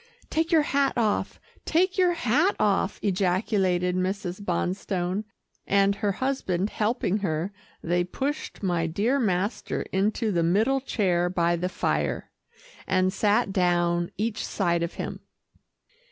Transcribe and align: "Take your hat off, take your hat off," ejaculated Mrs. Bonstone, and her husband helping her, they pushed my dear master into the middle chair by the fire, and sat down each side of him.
"Take 0.31 0.51
your 0.51 0.63
hat 0.63 0.93
off, 0.97 1.39
take 1.63 1.95
your 1.95 2.13
hat 2.13 2.55
off," 2.59 2.97
ejaculated 3.03 3.95
Mrs. 3.95 4.41
Bonstone, 4.43 5.25
and 5.67 5.93
her 5.93 6.13
husband 6.13 6.71
helping 6.71 7.17
her, 7.19 7.53
they 7.83 8.03
pushed 8.03 8.63
my 8.63 8.87
dear 8.87 9.19
master 9.19 9.83
into 9.91 10.31
the 10.31 10.41
middle 10.41 10.79
chair 10.81 11.29
by 11.29 11.55
the 11.55 11.69
fire, 11.69 12.31
and 12.87 13.13
sat 13.13 13.53
down 13.53 14.09
each 14.17 14.43
side 14.43 14.81
of 14.81 14.95
him. 14.95 15.19